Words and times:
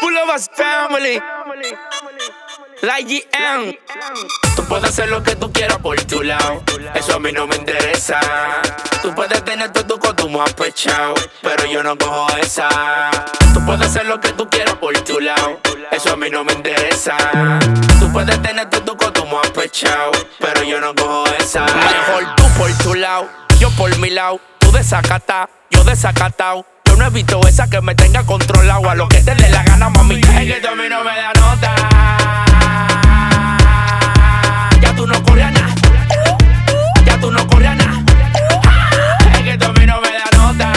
Pull 0.00 0.16
of 0.18 0.34
us 0.34 0.48
family. 0.54 1.20
La 2.82 3.00
GM. 3.00 3.78
Tú 4.54 4.64
puedes 4.66 4.90
hacer 4.90 5.08
lo 5.08 5.22
que 5.22 5.36
tú 5.36 5.52
quieras 5.52 5.78
por 5.78 6.00
tu 6.02 6.22
lado. 6.22 6.62
Eso 6.94 7.16
a 7.16 7.20
mí 7.20 7.32
no 7.32 7.46
me 7.46 7.56
interesa. 7.56 8.20
Tú 9.02 9.14
puedes 9.14 9.44
tener 9.44 9.72
todo 9.72 9.84
tu 9.84 9.98
consumo 9.98 10.42
apechado. 10.42 11.14
Pero 11.42 11.66
yo 11.66 11.82
no 11.82 11.96
cojo 11.96 12.28
esa. 12.36 13.10
Tú 13.52 13.64
puedes 13.64 13.88
hacer 13.88 14.06
lo 14.06 14.20
que 14.20 14.30
tú 14.32 14.48
quieras 14.48 14.74
por 14.76 14.96
tu 15.00 15.20
lado. 15.20 15.60
Eso 15.90 16.12
a 16.12 16.16
mí 16.16 16.30
no 16.30 16.44
me 16.44 16.52
interesa. 16.52 17.16
Tú 17.98 18.12
puedes 18.12 18.40
tener 18.42 18.68
todo 18.70 18.82
tu 18.82 18.96
consumo 18.96 19.40
apechado. 19.40 20.12
Pero 20.38 20.62
yo 20.62 20.80
no 20.80 20.94
cojo 20.94 21.26
esa. 21.38 21.64
Mejor 21.64 22.34
tú 22.36 22.44
por 22.58 22.78
tu 22.78 22.94
lado. 22.94 23.28
Yo 23.58 23.70
por 23.72 23.96
mi 23.98 24.10
lado. 24.10 24.40
Tú 24.58 24.70
desacata. 24.72 25.48
Yo 25.70 25.82
desacatao. 25.84 26.66
Yo 26.94 27.00
no 27.00 27.06
evito 27.08 27.40
esa 27.48 27.68
que 27.68 27.80
me 27.80 27.96
tenga 27.96 28.22
controlado. 28.22 28.88
A 28.88 28.94
lo 28.94 29.08
que 29.08 29.18
te 29.20 29.34
dé 29.34 29.50
la 29.50 29.64
gana, 29.64 29.90
mami. 29.90 30.14
Es 30.14 30.20
que 30.22 30.60
tú 30.62 30.68
a 30.68 30.76
mí 30.76 30.84
no 30.88 31.02
me 31.02 31.10
da 31.16 31.32
nota. 31.40 31.74
Ya 34.80 34.94
tú 34.94 35.04
no 35.04 35.20
corres 35.24 35.44
a 35.44 35.50
nada. 35.50 35.74
Ya 37.04 37.18
tú 37.18 37.32
no 37.32 37.44
corres 37.48 37.68
a 37.70 37.74
nada. 37.74 38.04
Es 39.34 39.42
que 39.42 39.64
a 39.64 39.72
mí 39.72 39.86
no 39.86 40.00
me 40.00 40.12
da 40.12 40.24
nota. 40.36 40.72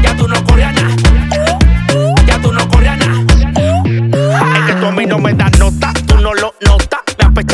Ya 0.00 0.16
tú 0.16 0.28
no 0.28 0.44
corres 0.44 0.66
a 0.66 0.72
nada. 0.72 0.94
Ya 2.24 2.40
tú 2.40 2.52
no 2.52 2.68
corres 2.68 2.88
a 2.88 2.96
nada. 2.98 3.24
Es 4.68 4.76
que 4.76 4.86
a 4.86 4.90
mí 4.92 5.06
no 5.06 5.18
me 5.18 5.34
das 5.34 5.58
nota. 5.58 5.92
Tú 6.06 6.18
no 6.18 6.34
lo 6.34 6.54
notas. 6.60 6.97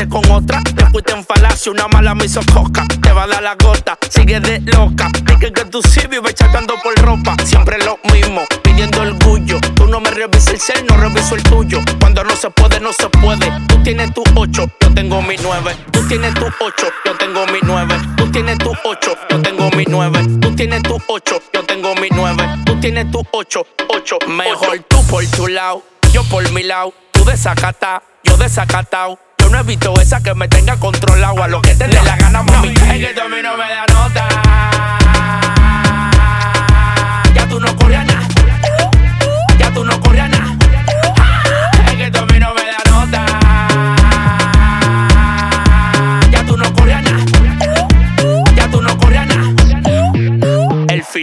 Con 0.09 0.31
otra. 0.31 0.61
Te 0.63 0.87
fuiste 0.87 1.13
en 1.13 1.25
falacia. 1.25 1.73
Una 1.73 1.89
mala 1.89 2.15
me 2.15 2.27
hizo 2.27 2.41
coca. 2.53 2.85
Te 3.01 3.13
va 3.13 3.25
a 3.25 3.27
dar 3.27 3.43
la 3.43 3.55
gota. 3.55 3.99
Sigue 4.11 4.39
de 4.41 4.61
loca. 4.61 5.11
Dije 5.25 5.53
que 5.53 5.65
tú 5.65 5.83
sí 5.83 6.07
vives 6.09 6.35
chatando 6.35 6.75
por 6.83 6.95
ropa. 6.97 7.37
Siempre 7.45 7.79
lo 7.79 7.99
mismo. 8.13 8.43
Pidiendo 8.63 9.01
orgullo. 9.01 9.61
Tú 9.75 9.87
no 9.87 10.01
me 10.01 10.11
revisas 10.11 10.49
el 10.49 10.61
cel, 10.61 10.87
no 10.87 10.97
reviso 10.97 11.35
el 11.35 11.43
tuyo. 11.43 11.81
Cuando 12.01 12.23
no 12.25 12.37
se 12.37 12.51
puede, 12.51 12.81
no 12.81 12.93
se 12.93 13.09
puede. 13.09 13.51
Tú 13.69 13.83
tienes 13.83 14.13
tu 14.15 14.23
8, 14.35 14.71
yo 14.81 14.95
tengo 14.95 15.23
mi 15.23 15.37
9. 15.43 15.77
Tú 15.91 16.07
tienes 16.07 16.35
tu 16.35 16.47
8, 16.47 16.87
yo 17.05 17.17
tengo 17.17 17.47
mi 17.47 17.59
9. 17.63 17.95
Tú 18.17 18.31
tienes 18.31 18.59
tu 18.59 18.73
8, 18.85 19.19
yo 19.31 19.43
tengo 19.43 19.71
mi 19.71 19.85
9. 19.87 20.39
Tú 20.41 20.55
tienes 20.55 20.83
tu 20.83 20.99
8, 21.09 21.43
yo 21.53 21.65
tengo 21.65 21.95
mi 21.95 22.09
9. 22.11 22.49
Tú 22.65 22.81
tienes 22.81 23.11
tu 23.11 23.23
8, 23.33 23.67
8. 23.89 24.19
Mejor 24.29 24.79
tú 24.89 25.07
por 25.07 25.25
tu 25.27 25.49
lado, 25.49 25.83
yo 26.13 26.23
por 26.25 26.49
mi 26.53 26.63
lado. 26.63 26.93
Tú 27.13 27.25
desacata, 27.25 28.03
yo 28.23 28.37
desacatao. 28.37 29.19
Yo 29.45 29.51
no 29.51 29.59
evito 29.59 29.93
esa 30.01 30.23
que 30.23 30.35
me 30.35 30.49
tenga 30.49 30.77
controlado. 30.79 31.43
A 31.43 31.49
lo 31.49 31.61
que 31.61 31.75
te 31.75 31.87
dé 31.87 32.03
la 32.03 32.17
gana, 32.17 32.43
mami. 32.43 32.69
Es 32.69 33.13
que 33.13 33.21
a 33.21 33.29
mí 33.29 33.37
no 33.43 33.59
me 33.59 33.69
da 33.69 33.94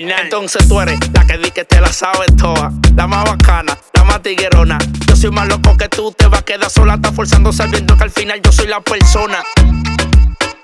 Entonces 0.09 0.67
tú 0.67 0.81
eres 0.81 0.99
la 1.13 1.25
que 1.25 1.37
di 1.37 1.51
que 1.51 1.63
te 1.63 1.79
la 1.79 1.91
sabes 1.93 2.35
toda. 2.35 2.71
La 2.95 3.05
más 3.05 3.23
bacana, 3.23 3.77
la 3.93 4.03
más 4.03 4.21
tiguerona. 4.21 4.79
Yo 5.07 5.15
soy 5.15 5.29
más 5.29 5.47
loco 5.47 5.77
que 5.77 5.87
tú, 5.89 6.11
te 6.11 6.27
vas 6.27 6.39
a 6.39 6.43
quedar 6.43 6.69
sola. 6.71 6.95
Estás 6.95 7.13
forzando 7.13 7.53
sabiendo 7.53 7.95
que 7.95 8.03
al 8.03 8.11
final 8.11 8.41
yo 8.41 8.51
soy 8.51 8.67
la 8.67 8.81
persona. 8.81 9.43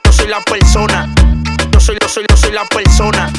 Yo 0.03 0.11
soy 0.11 0.27
la 0.27 0.41
persona. 0.41 1.13
Yo 1.71 1.79
soy, 1.79 1.97
yo 2.01 2.09
soy, 2.09 2.25
yo 2.27 2.35
soy 2.35 2.51
la 2.51 2.65
persona. 2.65 3.31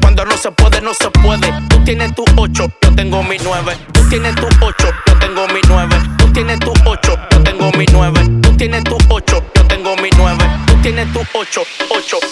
Cuando 0.00 0.24
no 0.24 0.36
se 0.36 0.52
puede, 0.52 0.80
no 0.80 0.94
se 0.94 1.10
puede. 1.10 1.52
Tú 1.68 1.82
tienes 1.84 2.14
tu 2.14 2.24
8, 2.36 2.70
yo 2.80 2.94
tengo 2.94 3.22
mi 3.24 3.36
9. 3.42 3.76
Tú 3.92 4.08
tienes 4.08 4.34
tu 4.36 4.46
8, 4.60 4.88
yo 5.06 5.18
tengo 5.18 5.48
mi 5.48 5.60
9. 5.66 5.96
Tú 6.18 6.32
tienes 6.32 6.60
tu 6.60 6.72
8, 6.84 7.18
yo 7.30 7.42
tengo 7.42 7.72
mi 7.72 7.84
9. 7.90 8.40
Tú 8.42 8.56
tienes 8.56 8.84
tu 8.84 8.96
8, 9.08 9.44
yo 9.54 9.66
tengo 9.66 9.96
mi 9.96 10.10
9. 10.16 10.44
Tú 10.66 10.76
tienes 10.82 11.12
tu 11.12 11.20
8, 11.34 11.62
8, 11.90 12.18
8. 12.18 12.18
Tú 12.20 12.31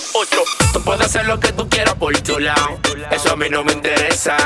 puedes 1.00 1.16
hacer 1.16 1.26
lo 1.26 1.40
que 1.40 1.52
tú 1.52 1.68
quieras 1.68 1.94
por 1.94 2.16
tu 2.18 2.38
lado. 2.38 2.78
Eso 3.10 3.32
a 3.32 3.36
mí 3.36 3.48
no 3.48 3.64
me 3.64 3.72
interesa. 3.72 4.36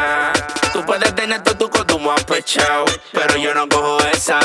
Tú 0.72 0.84
puedes 0.86 1.12
tener 1.14 1.42
todo 1.42 1.56
tu 1.56 1.70
consumo 1.70 2.12
apechado. 2.12 2.84
Pero 3.12 3.36
yo 3.36 3.52
no 3.54 3.68
cojo 3.68 3.98
esa. 4.12 4.38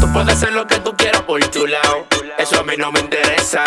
Tú 0.00 0.12
puedes 0.12 0.34
hacer 0.34 0.52
lo 0.52 0.66
que 0.66 0.80
tú 0.80 0.94
quieras 0.96 1.22
por 1.22 1.40
tu 1.48 1.66
lado. 1.66 2.06
Eso 2.36 2.60
a 2.60 2.64
mí 2.64 2.74
no 2.76 2.90
me 2.90 3.00
interesa. 3.00 3.62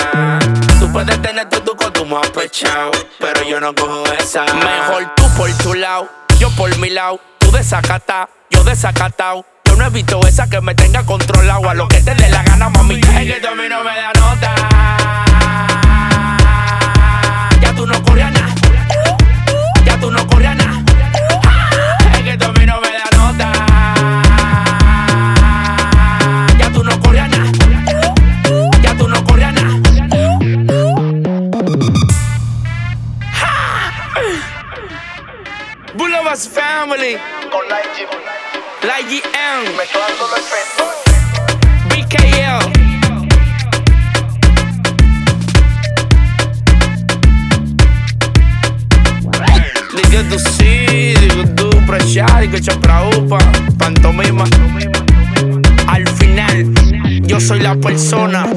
Tú 0.79 0.91
puedes 0.91 1.21
tener 1.21 1.47
todo 1.49 1.61
tu 1.61 1.75
consumo 1.75 2.17
apechado. 2.17 2.91
Pero 3.19 3.43
yo 3.43 3.61
no 3.61 3.73
cojo 3.73 4.03
esa. 4.19 4.43
Mejor 4.43 5.15
tú 5.15 5.23
por 5.37 5.49
tu 5.59 5.73
lado, 5.73 6.09
yo 6.39 6.49
por 6.51 6.75
mi 6.79 6.89
lado. 6.89 7.21
Tú 7.37 7.51
desacata, 7.51 8.27
yo 8.49 8.63
desacatao. 8.63 9.45
Yo 9.63 9.75
no 9.77 9.85
evito 9.85 10.19
esa 10.27 10.49
que 10.49 10.59
me 10.59 10.75
tenga 10.75 11.05
controlado. 11.05 11.69
A 11.69 11.73
lo 11.73 11.87
que 11.87 12.01
te 12.01 12.13
dé 12.13 12.29
la 12.29 12.43
gana, 12.43 12.69
mami. 12.69 12.95
Es 12.95 13.33
que 13.33 13.39
tú 13.41 13.47
a 13.47 13.55
mí 13.55 13.69
no 13.69 13.83
me 13.83 13.95
da 13.95 14.11
nota. 14.13 14.72
Us 35.95 36.47
family, 36.49 37.17
con 37.51 37.69
la 37.69 37.79
Mezclando 39.77 40.27
los 40.27 40.39
efectos. 40.39 40.87
BKL. 41.89 42.71
Diga 49.95 50.23
do 50.23 50.39
si, 50.39 51.13
diga 51.13 51.43
do 51.53 51.69
chá, 51.99 52.41
diga 52.41 52.59
chá 52.59 52.73
pra 52.79 53.03
upa, 53.09 53.37
pantomima. 53.77 54.45
Al 55.87 56.07
final, 56.07 56.73
yo 57.21 57.39
soy 57.39 57.59
la 57.59 57.75
persona 57.75 58.47